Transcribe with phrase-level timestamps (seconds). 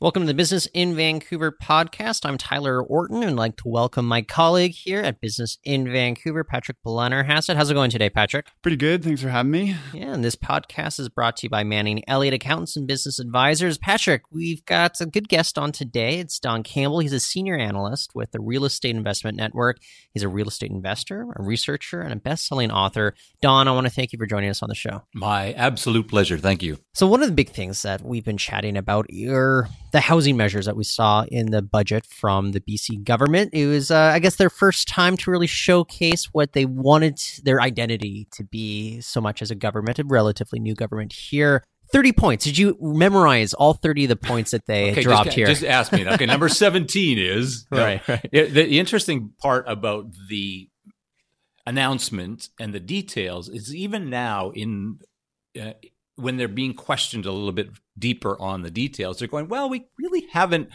[0.00, 2.20] Welcome to the Business in Vancouver podcast.
[2.24, 6.44] I'm Tyler Orton and I'd like to welcome my colleague here at Business in Vancouver,
[6.44, 7.56] Patrick Blennerhassett.
[7.56, 8.46] How's it going today, Patrick?
[8.62, 9.02] Pretty good.
[9.02, 9.74] Thanks for having me.
[9.92, 13.76] Yeah, and this podcast is brought to you by Manning Elliott Accountants and Business Advisors.
[13.76, 16.20] Patrick, we've got a good guest on today.
[16.20, 17.00] It's Don Campbell.
[17.00, 19.78] He's a senior analyst with the Real Estate Investment Network.
[20.14, 23.14] He's a real estate investor, a researcher, and a best-selling author.
[23.42, 25.02] Don, I want to thank you for joining us on the show.
[25.12, 26.38] My absolute pleasure.
[26.38, 26.78] Thank you.
[26.94, 30.66] So one of the big things that we've been chatting about are the housing measures
[30.66, 33.50] that we saw in the budget from the BC government.
[33.52, 37.60] It was, uh, I guess, their first time to really showcase what they wanted their
[37.60, 41.64] identity to be so much as a government, a relatively new government here.
[41.90, 42.44] 30 points.
[42.44, 45.46] Did you memorize all 30 of the points that they okay, dropped just, here?
[45.46, 46.06] Just ask me.
[46.06, 47.66] Okay, number 17 is.
[47.72, 48.28] right, right.
[48.30, 50.68] The, the interesting part about the
[51.66, 54.98] announcement and the details is even now in
[55.60, 55.72] uh,
[56.18, 59.86] when they're being questioned a little bit deeper on the details, they're going, well, we
[59.98, 60.68] really haven't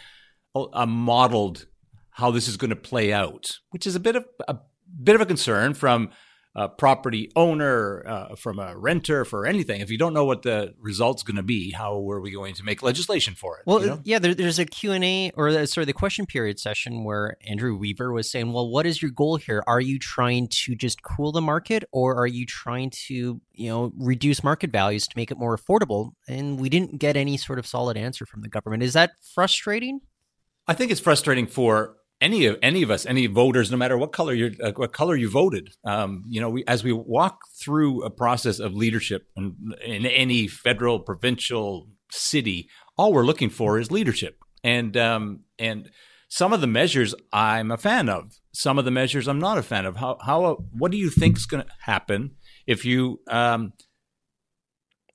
[0.55, 1.65] uh, modeled
[2.11, 4.57] how this is going to play out, which is a bit of a
[5.03, 6.09] bit of a concern from
[6.55, 9.81] a property owner, uh, from a renter, for anything.
[9.81, 12.63] If you don't know what the result's going to be, how are we going to
[12.63, 13.63] make legislation for it?
[13.65, 14.01] Well, you know?
[14.03, 18.11] yeah, there, there's a Q&A or the, sorry, the question period session where Andrew Weaver
[18.11, 19.63] was saying, well, what is your goal here?
[19.65, 23.91] Are you trying to just cool the market or are you trying to, you know,
[23.97, 26.11] reduce market values to make it more affordable?
[26.27, 28.83] And we didn't get any sort of solid answer from the government.
[28.83, 30.01] Is that frustrating?
[30.67, 34.13] I think it's frustrating for any of any of us, any voters, no matter what
[34.13, 35.75] color you uh, what color you voted.
[35.85, 40.47] Um, you know, we, as we walk through a process of leadership in, in any
[40.47, 44.39] federal, provincial, city, all we're looking for is leadership.
[44.63, 45.89] And um, and
[46.29, 48.39] some of the measures I'm a fan of.
[48.53, 49.97] Some of the measures I'm not a fan of.
[49.97, 53.73] How how what do you think is going to happen if you um,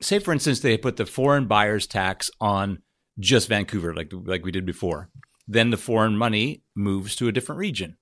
[0.02, 2.82] say, for instance, they put the foreign buyers tax on
[3.18, 5.08] just Vancouver, like like we did before
[5.48, 7.96] then the foreign money moves to a different region.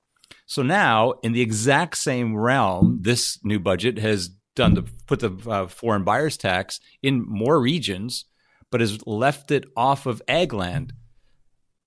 [0.46, 5.30] So now, in the exact same realm, this new budget has done the put the
[5.48, 8.24] uh, foreign buyers tax in more regions,
[8.70, 10.92] but has left it off of ag land.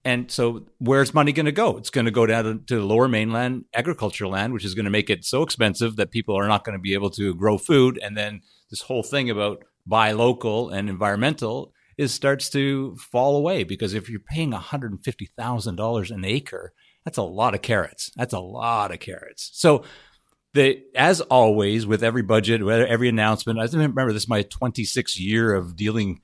[0.06, 1.78] And so, where's money going to go?
[1.78, 4.92] It's going to go down to the lower mainland agricultural land, which is going to
[4.92, 8.00] make it so expensive that people are not going to be able to grow food.
[8.02, 13.66] And then this whole thing about buy local and environmental is starts to fall away
[13.66, 16.74] because if you're paying $150,000 an acre,
[17.04, 18.10] that's a lot of carrots.
[18.16, 19.50] That's a lot of carrots.
[19.54, 19.84] So
[20.54, 25.54] the as always with every budget, every announcement, I remember this is my 26th year
[25.54, 26.22] of dealing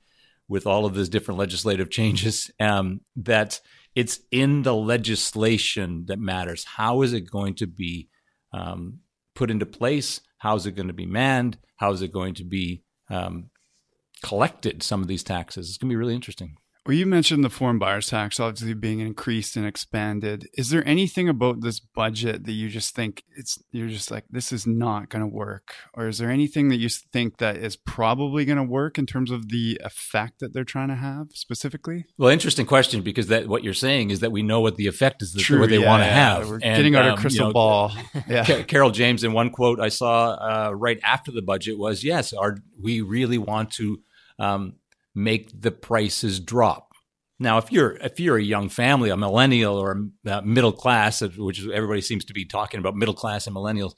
[0.48, 2.50] with all of these different legislative changes.
[2.58, 3.60] Um, that
[3.94, 6.64] it's in the legislation that matters.
[6.64, 8.08] How is it going to be
[8.50, 9.00] um,
[9.34, 10.22] put into place?
[10.38, 11.58] How is it going to be manned?
[11.76, 13.50] How is it going to be um,
[14.22, 15.68] collected some of these taxes.
[15.68, 16.56] It's going to be really interesting.
[16.86, 20.48] Well, you mentioned the foreign buyers tax obviously being increased and expanded.
[20.54, 24.52] Is there anything about this budget that you just think it's you're just like this
[24.52, 28.44] is not going to work, or is there anything that you think that is probably
[28.44, 32.04] going to work in terms of the effect that they're trying to have specifically?
[32.18, 35.22] Well, interesting question because that what you're saying is that we know what the effect
[35.22, 36.14] is that True, what they yeah, want to yeah.
[36.36, 36.48] have.
[36.48, 37.92] We're and, getting out um, crystal you know, ball.
[38.28, 42.32] yeah, Carole James in one quote I saw uh, right after the budget was, "Yes,
[42.32, 43.98] our we really want to."
[44.38, 44.74] Um,
[45.14, 46.92] make the prices drop.
[47.38, 51.66] Now, if you're if you're a young family, a millennial or a middle class, which
[51.66, 53.94] everybody seems to be talking about, middle class and millennials,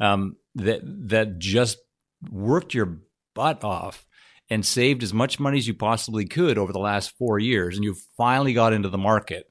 [0.00, 1.78] um, that that just
[2.30, 2.98] worked your
[3.34, 4.06] butt off
[4.50, 7.84] and saved as much money as you possibly could over the last four years, and
[7.84, 9.44] you finally got into the market,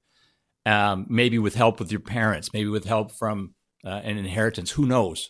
[0.66, 3.54] um, maybe with help with your parents, maybe with help from
[3.86, 5.30] uh, an inheritance, who knows?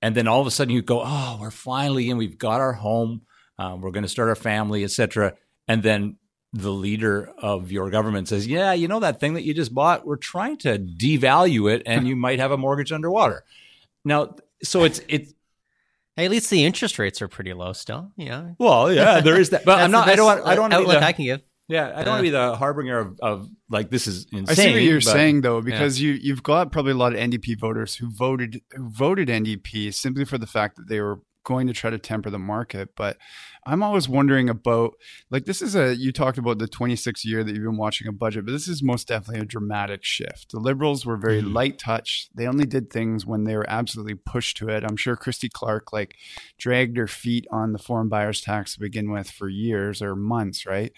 [0.00, 2.74] And then all of a sudden you go, oh, we're finally in, we've got our
[2.74, 3.22] home,
[3.58, 5.34] um, we're going to start our family, etc.
[5.68, 6.16] And then
[6.52, 10.06] the leader of your government says, "Yeah, you know that thing that you just bought,
[10.06, 13.44] we're trying to devalue it, and you might have a mortgage underwater."
[14.04, 15.32] Now, so it's it's.
[16.16, 18.12] Hey, at least the interest rates are pretty low still.
[18.18, 18.50] Yeah.
[18.58, 19.64] Well, yeah, there is that.
[19.64, 20.08] But I'm not.
[20.08, 20.26] I don't.
[20.26, 20.72] Want, I don't.
[20.72, 21.42] Outlook the, I can give.
[21.68, 24.46] Yeah, I don't uh, want to be the harbinger of, of like this is insane.
[24.48, 26.08] I see what you're but, saying though, because yeah.
[26.08, 30.26] you you've got probably a lot of NDP voters who voted who voted NDP simply
[30.26, 32.90] for the fact that they were going to try to temper the market.
[32.96, 33.18] But
[33.64, 34.94] I'm always wondering about
[35.30, 38.12] like this is a you talked about the 26th year that you've been watching a
[38.12, 40.50] budget, but this is most definitely a dramatic shift.
[40.50, 41.52] The liberals were very mm.
[41.52, 42.28] light touch.
[42.34, 44.84] They only did things when they were absolutely pushed to it.
[44.84, 46.16] I'm sure Christy Clark like
[46.58, 50.66] dragged her feet on the foreign buyers tax to begin with for years or months,
[50.66, 50.92] right?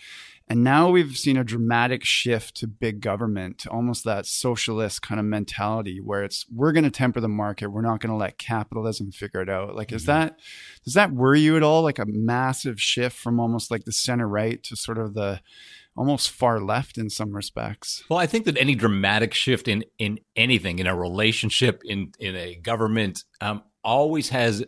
[0.47, 5.25] And now we've seen a dramatic shift to big government, almost that socialist kind of
[5.25, 9.11] mentality where it's we're going to temper the market, we're not going to let capitalism
[9.11, 9.75] figure it out.
[9.75, 9.97] Like, mm-hmm.
[9.97, 10.39] is that
[10.85, 11.83] does that worry you at all?
[11.83, 15.41] Like a massive shift from almost like the center right to sort of the
[15.97, 18.05] almost far left in some respects.
[18.11, 22.37] Well, I think that any dramatic shift in in anything, in a relationship, in in
[22.37, 24.65] a government, um, always has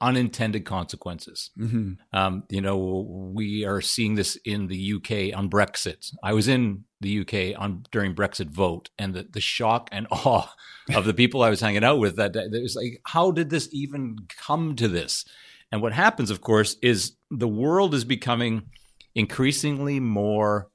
[0.00, 1.50] unintended consequences.
[1.58, 1.92] Mm-hmm.
[2.12, 6.12] Um, you know, we are seeing this in the UK on Brexit.
[6.22, 10.52] I was in the UK on during Brexit vote, and the, the shock and awe
[10.94, 12.44] of the people I was hanging out with that day.
[12.44, 14.16] It was like, how did this even
[14.46, 15.24] come to this?
[15.72, 18.62] And what happens, of course, is the world is becoming
[19.14, 20.68] increasingly more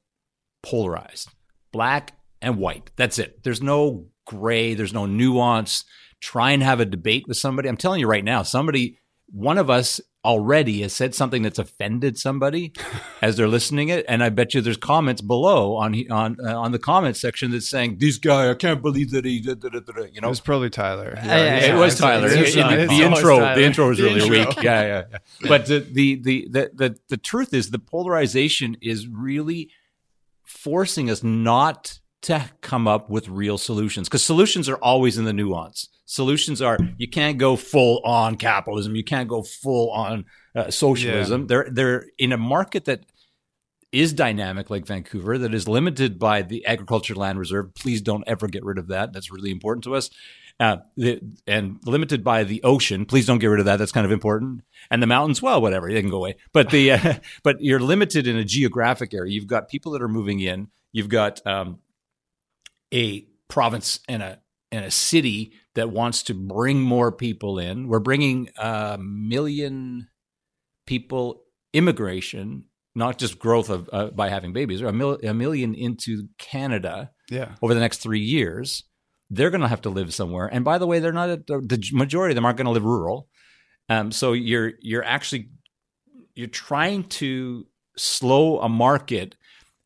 [0.64, 1.30] polarized,
[1.72, 2.92] black and white.
[2.98, 3.44] That's it.
[3.44, 4.74] There's no gray.
[4.74, 5.86] There's no nuance.
[6.20, 7.70] Try and have a debate with somebody.
[7.70, 9.00] I'm telling you right now, somebody
[9.32, 12.72] one of us already has said something that's offended somebody
[13.24, 16.72] as they're listening it and i bet you there's comments below on on uh, on
[16.72, 20.28] the comment section that's saying this guy i can't believe that he did you know?
[20.28, 21.14] It was probably tyler.
[21.16, 22.28] Yeah, yeah, yeah, it was tyler.
[22.28, 23.56] It, it, it, the intro tyler.
[23.56, 24.62] the intro was really weak.
[24.62, 25.18] Yeah, yeah yeah.
[25.48, 29.70] But the, the the the the the truth is the polarization is really
[30.44, 35.34] forcing us not to come up with real solutions because solutions are always in the
[35.34, 35.90] nuance.
[36.06, 40.26] Solutions are you can't go full on capitalism, you can't go full on
[40.56, 41.42] uh, socialism.
[41.42, 41.48] Yeah.
[41.48, 43.06] They're they're in a market that
[43.92, 47.74] is dynamic like Vancouver that is limited by the agriculture land reserve.
[47.74, 49.14] Please don't ever get rid of that.
[49.14, 50.10] That's really important to us.
[50.60, 53.06] Uh, the, and limited by the ocean.
[53.06, 53.78] Please don't get rid of that.
[53.78, 54.62] That's kind of important.
[54.92, 56.36] And the mountains, well, whatever, they can go away.
[56.54, 57.14] But the uh,
[57.44, 59.34] but you're limited in a geographic area.
[59.34, 60.68] You've got people that are moving in.
[60.92, 61.80] You've got um,
[62.94, 64.40] a province and a
[64.72, 67.88] and a city that wants to bring more people in.
[67.88, 70.08] We're bringing a million
[70.86, 71.44] people
[71.74, 72.66] immigration,
[72.96, 77.56] not just growth of uh, by having babies, a, mil- a million into Canada yeah.
[77.62, 78.84] over the next three years.
[79.30, 82.34] They're going to have to live somewhere, and by the way, they're not the majority
[82.34, 83.30] of them aren't going to live rural.
[83.88, 85.52] Um, so you're you're actually
[86.36, 87.66] you're trying to
[87.98, 89.36] slow a market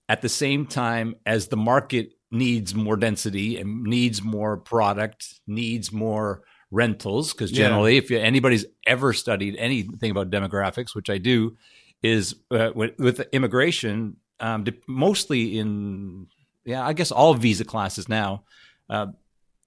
[0.10, 5.92] at the same time as the market needs more density and needs more product, needs
[5.92, 6.42] more
[6.72, 7.34] rentals.
[7.34, 7.98] Because generally, yeah.
[8.00, 11.58] if you, anybody's ever studied anything about demographics, which I do,
[12.04, 16.28] is uh, with, with, immigration, um, mostly in
[16.66, 18.44] yeah, I guess all visa classes now.
[18.90, 19.08] Uh,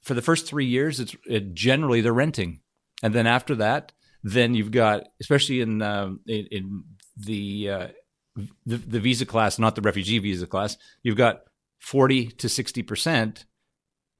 [0.02, 2.60] for the first three years, it's it, generally they're renting,
[3.02, 6.84] and then after that, then you've got especially in um, in, in,
[7.16, 7.88] the, uh,
[8.66, 11.42] the the visa class, not the refugee visa class, you've got
[11.78, 13.44] 40 to 60%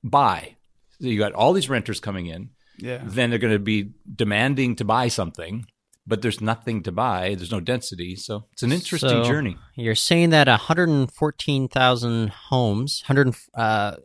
[0.05, 0.57] buy.
[1.01, 2.51] So you got all these renters coming in.
[2.79, 3.01] Yeah.
[3.05, 5.67] Then they're going to be demanding to buy something,
[6.07, 7.35] but there's nothing to buy.
[7.35, 8.17] There's no density.
[8.17, 9.57] So it's an interesting so journey.
[9.75, 13.97] You're saying that 114,000 homes, 100, uh,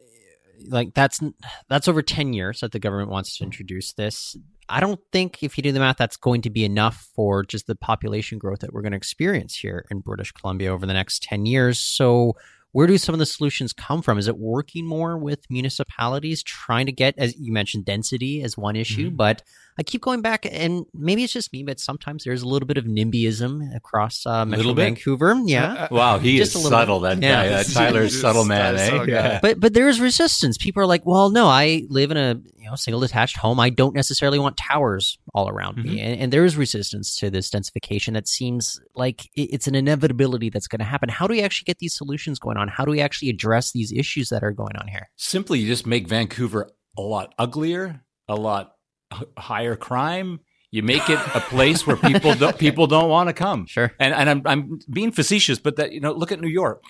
[0.68, 1.20] like that's
[1.68, 4.36] that's over 10 years that the government wants to introduce this.
[4.70, 7.68] I don't think if you do the math, that's going to be enough for just
[7.68, 11.24] the population growth that we're going to experience here in British Columbia over the next
[11.24, 11.80] 10 years.
[11.80, 12.34] So
[12.74, 14.18] where do some of the solutions come from?
[14.18, 18.76] Is it working more with municipalities trying to get, as you mentioned, density as one
[18.76, 19.08] issue?
[19.08, 19.16] Mm-hmm.
[19.16, 19.44] But
[19.78, 22.78] I keep going back, and maybe it's just me, but sometimes there's a little bit
[22.78, 25.36] of NIMBYism across uh, Metro Vancouver.
[25.46, 25.74] Yeah.
[25.74, 27.00] Uh, wow, he just is subtle.
[27.00, 27.22] Bit.
[27.22, 27.50] That yeah.
[27.50, 28.76] guy, uh, Tyler's subtle man.
[28.76, 28.90] Eh?
[28.90, 29.40] So yeah.
[29.40, 30.58] But but there is resistance.
[30.58, 33.60] People are like, well, no, I live in a you know single detached home.
[33.60, 35.96] I don't necessarily want towers all around mm-hmm.
[35.96, 38.14] me, and, and, there is resistance to this densification.
[38.14, 41.10] That seems like it's an inevitability that's going to happen.
[41.10, 42.70] How do we actually get these solutions going on?
[42.70, 45.10] How do we actually address these issues that are going on here?
[45.18, 48.76] Simply, you just make Vancouver a lot uglier, a lot
[49.38, 50.40] higher crime.
[50.72, 53.68] You make it a place where people don't, people don't want to come.
[53.68, 53.92] Sure.
[54.00, 56.84] And and I'm I'm being facetious, but that you know, look at New York.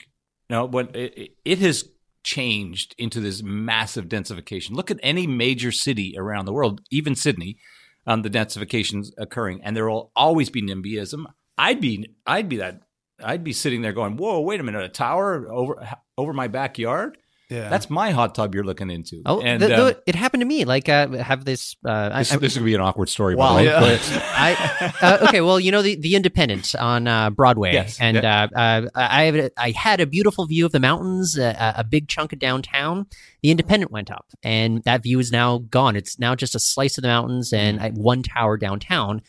[0.50, 1.90] You know, when it, it has
[2.24, 4.72] changed into this massive densification.
[4.72, 7.58] Look at any major city around the world, even Sydney,
[8.06, 11.26] um, the densification's occurring, and there will always be NIMBYism.
[11.58, 12.82] I'd be I'd be that
[13.24, 14.84] I'd be sitting there going, "Whoa, wait a minute!
[14.84, 15.88] A tower over
[16.18, 17.18] over my backyard?
[17.50, 17.70] Yeah.
[17.70, 19.22] That's my hot tub you're looking into.
[19.26, 20.66] Oh, and the, the, um, it happened to me.
[20.66, 21.76] Like, uh, have this.
[21.86, 23.36] Uh, this, I, this would be an awkward story.
[23.36, 23.60] Wow.
[23.60, 23.80] Yeah.
[23.82, 25.42] I, uh, okay.
[25.42, 28.00] Well, you know the the Independent on uh, Broadway, yes.
[28.00, 28.48] and yeah.
[28.56, 32.34] Uh, uh, I have, I had a beautiful view of the mountains, a big chunk
[32.34, 33.08] of downtown.
[33.42, 35.96] The Independent went up, and that view is now gone.
[35.96, 37.94] It's now just a slice of the mountains and mm.
[37.98, 39.22] one tower downtown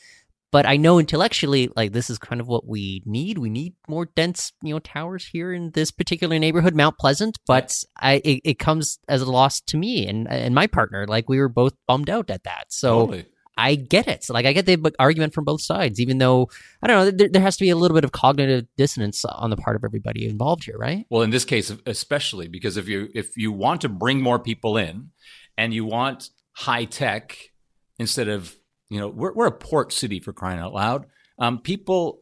[0.54, 3.38] but I know intellectually, like this is kind of what we need.
[3.38, 7.40] We need more dense, you know, towers here in this particular neighborhood, Mount Pleasant.
[7.44, 11.08] But I, it, it comes as a loss to me and and my partner.
[11.08, 12.66] Like we were both bummed out at that.
[12.68, 13.00] So.
[13.00, 13.26] Totally.
[13.56, 14.24] I get it.
[14.24, 16.48] So, like, I get the argument from both sides, even though
[16.82, 17.10] I don't know.
[17.12, 19.84] There, there, has to be a little bit of cognitive dissonance on the part of
[19.84, 21.06] everybody involved here, right?
[21.08, 24.76] Well, in this case, especially because if you if you want to bring more people
[24.76, 25.10] in,
[25.56, 27.38] and you want high tech
[28.00, 28.56] instead of
[28.94, 31.06] you know, we're, we're a port city for crying out loud.
[31.38, 32.20] Um, people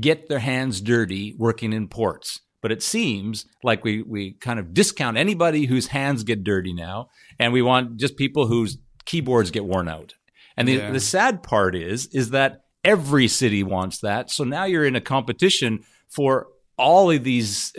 [0.00, 4.72] get their hands dirty working in ports, but it seems like we we kind of
[4.72, 7.08] discount anybody whose hands get dirty now,
[7.38, 10.14] and we want just people whose keyboards get worn out.
[10.56, 10.90] And the, Yeah.
[10.90, 14.30] the sad part is is that every city wants that.
[14.30, 17.72] So now you're in a competition for all of these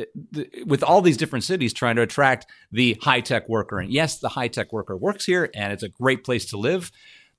[0.65, 3.79] with all these different cities trying to attract the high tech worker.
[3.79, 6.91] And yes, the high tech worker works here and it's a great place to live.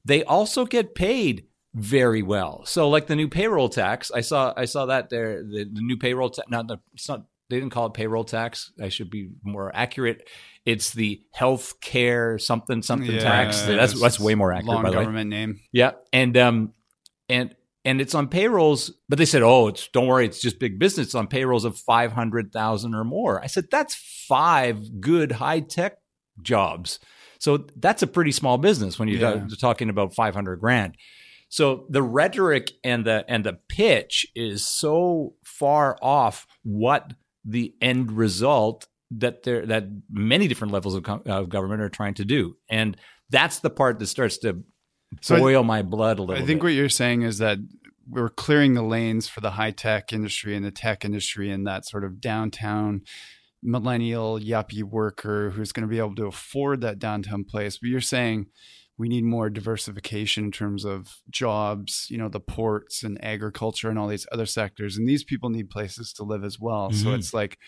[0.05, 2.65] They also get paid very well.
[2.67, 5.97] So like the new payroll tax, I saw I saw that there the, the new
[5.97, 8.73] payroll tax not the it's not they didn't call it payroll tax.
[8.81, 10.29] I should be more accurate.
[10.65, 13.63] It's the health care something something tax.
[13.63, 15.03] That's that's way more accurate Long by the way.
[15.05, 15.61] government name.
[15.73, 16.73] Yeah, and um,
[17.29, 20.79] and and it's on payrolls, but they said, "Oh, it's don't worry, it's just big
[20.79, 23.95] business It's on payrolls of five hundred thousand or more." I said, "That's
[24.29, 25.99] five good high tech
[26.41, 26.99] jobs."
[27.45, 29.47] So that's a pretty small business when you're Yeah.
[29.61, 30.97] talking about five hundred grand.
[31.51, 37.13] So the rhetoric and the and the pitch is so far off what
[37.45, 42.15] the end result that there that many different levels of, co- of government are trying
[42.15, 42.97] to do, and
[43.29, 44.65] that's the part that starts to
[45.21, 46.43] So I- boil my blood a little.
[46.43, 46.65] I think bit.
[46.69, 47.59] what you're saying is that
[48.09, 51.87] we're clearing the lanes for the high tech industry and the tech industry and that
[51.87, 53.03] sort of downtown
[53.65, 57.79] millennial yuppie worker who's going to be able to afford that downtown place.
[57.79, 58.47] But you're saying
[58.97, 63.99] we need more diversification in terms of jobs, you know, the ports and agriculture and
[63.99, 64.97] all these other sectors.
[64.97, 66.93] And these people need places to live as well.
[66.93, 67.15] So Mhm.
[67.19, 67.59] it's like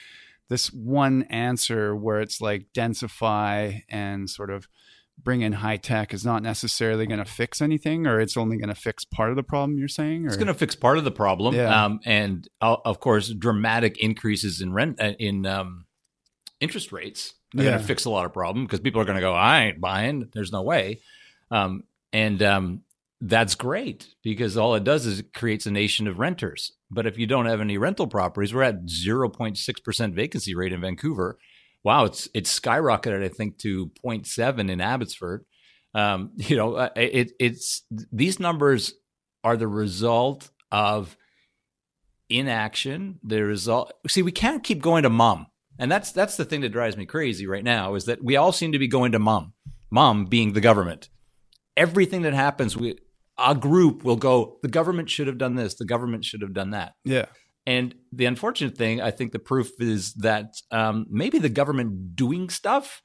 [0.49, 4.69] this one answer where it's like densify and sort of
[5.21, 8.69] bring in high tech is not necessarily going to fix anything, or it's only going
[8.69, 9.79] to fix part of the problem.
[9.79, 10.29] You're saying, or?
[10.29, 11.85] It's going to fix part of the problem, Yeah.
[11.87, 15.86] um, and uh, of course, dramatic increases in rent uh, in um,
[16.61, 17.35] interest rates.
[17.53, 17.71] They're Yeah.
[17.73, 19.81] going to fix a lot of problem because people are going to go, "I ain't
[19.81, 21.01] buying." There's no way,
[21.51, 22.83] um, and um,
[23.21, 26.73] that's great because all it does is it creates a nation of renters.
[26.91, 30.81] But if you don't have any rental properties, we're at 0.6 percent vacancy rate in
[30.81, 31.39] Vancouver.
[31.85, 35.45] Wow, it's it's skyrocketed, I think, to 0.7 in Abbotsford.
[35.95, 37.83] Um, you know, uh, it, it's
[38.13, 38.93] these numbers
[39.45, 41.17] are the result of
[42.29, 43.19] inaction.
[43.23, 43.93] The result.
[44.09, 45.47] See, we can't keep going to mom,
[45.78, 47.95] and that's that's the thing that drives me crazy right now.
[47.95, 49.52] Is that we all seem to be going to mom,
[49.90, 51.09] mom being the government.
[51.76, 52.99] Everything that happens, we
[53.38, 54.59] a group will go.
[54.62, 55.75] The government should have done this.
[55.75, 56.95] The government should have done that.
[57.04, 57.26] yeah,
[57.66, 62.49] And the unfortunate thing, I think the proof is that um, maybe the government doing
[62.49, 63.02] stuff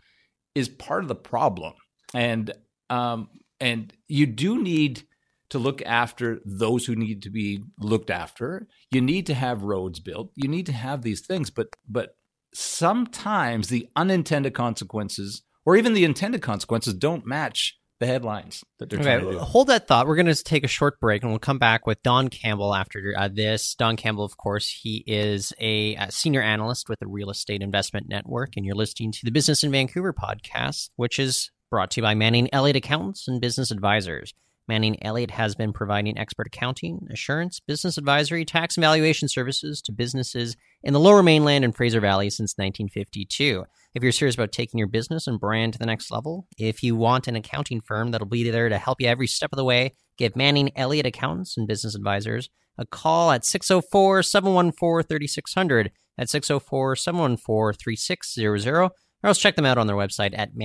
[0.56, 1.74] is part of the problem,
[2.14, 2.54] and
[2.90, 5.04] um, and you do need
[5.50, 8.68] to look after those who need to be looked after.
[8.90, 10.32] You need to have roads built.
[10.36, 12.16] You need to have these things, but but
[12.54, 19.00] sometimes the unintended consequences, or even the intended consequences, don't match the headlines that they're
[19.00, 19.38] trying to do.
[19.38, 20.08] hold that thought.
[20.08, 23.14] We're going to take a short break, and we'll come back with Don Campbell after
[23.16, 23.76] uh, this.
[23.76, 28.10] Don Campbell, of course, he is a, uh senior analyst with the Real Estate Investment
[28.10, 32.04] Network, and you're listening to the Business in Vancouver podcast, which is brought to you
[32.04, 34.34] by Manning Elliott Accountants and Business Advisors.
[34.72, 39.92] Manning Elliott has been providing expert accounting, assurance, business advisory, tax and valuation services to
[39.92, 43.66] businesses in the Lower Mainland and Fraser Valley since 1952.
[43.94, 46.96] If you're serious about taking your business and brand to the next level, if you
[46.96, 49.92] want an accounting firm that'll be there to help you every step of the way,
[50.18, 56.96] give Manning Elliott Accountants and Business Advisors a call at 604 714 3600 at 604
[56.96, 60.56] 714 3600 or else check them out on their website at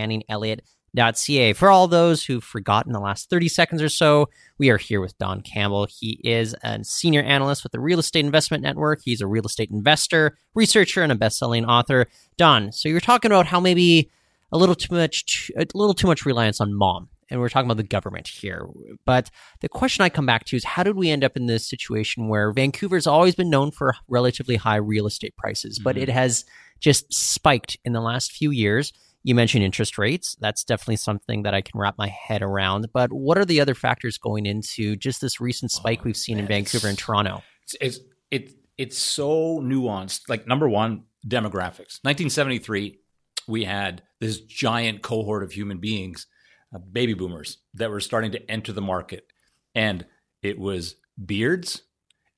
[0.97, 1.53] manningelliott.ca.
[1.53, 5.17] For all those who've forgotten the last 30 seconds or so, we are here with
[5.19, 5.87] Don Campbell.
[5.87, 9.01] He is a senior analyst with the Real Estate Investment Network.
[9.05, 12.07] He's a real estate investor, researcher, and a best-selling author.
[12.37, 14.11] Don, so you're talking about how maybe
[14.53, 17.79] a little too much, a little too much reliance on mom, and we're talking about
[17.79, 18.67] the government here.
[19.05, 21.69] But the question I come back to is, how did we end up in this
[21.69, 26.03] situation where Vancouver's always been known for relatively high real estate prices, but Mhm.
[26.03, 26.45] it has
[26.79, 28.93] just spiked in the last few years?
[29.27, 30.37] You mentioned interest rates.
[30.39, 32.87] That's definitely something that I can wrap my head around.
[32.93, 36.39] But what are the other factors going into just this recent spike Oh, we've seen
[36.39, 37.43] in Vancouver and Toronto?
[37.65, 37.99] it's it's
[38.31, 40.29] it, it's so nuanced.
[40.29, 41.99] Like number one, demographics.
[42.05, 43.01] 1973,
[43.49, 46.29] we had this giant cohort of human beings,
[46.73, 49.27] uh, baby boomers, that were starting to enter the market,
[49.75, 50.07] and
[50.41, 51.83] it was beards,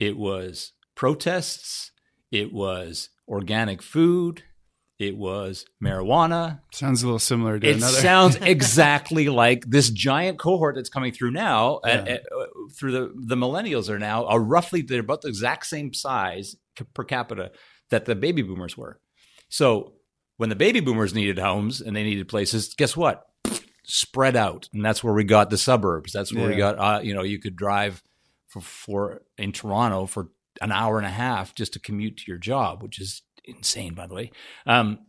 [0.00, 1.90] it was protests,
[2.32, 4.44] it was organic food,
[4.98, 7.96] it was marijuana, sounds a little similar to it another.
[7.98, 11.80] It sounds exactly like this giant cohort that's coming through now.
[11.84, 12.12] At, Yeah.
[12.14, 12.46] at, uh,
[12.78, 16.56] through the the millennials are now are roughly they're about the exact same size
[16.94, 17.52] per capita
[17.90, 19.00] that the baby boomers were.
[19.48, 19.94] So
[20.36, 23.24] when the baby boomers needed homes and they needed places, guess what?
[23.84, 26.12] Spread out, and that's where we got the suburbs.
[26.12, 26.78] That's where we got.
[26.78, 28.02] Uh, you know, you could drive
[28.48, 30.28] for, for in Toronto for
[30.60, 34.06] an hour and a half just to commute to your job, which is insane, by
[34.06, 34.30] the way.
[34.66, 35.00] Um,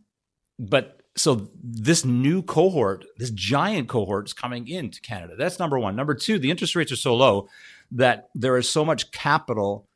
[0.58, 5.34] but so this new cohort, this giant cohort is coming into Canada.
[5.36, 5.96] That's number one.
[5.96, 7.48] Number two, the interest rates are so low
[7.92, 9.88] that there is so much capital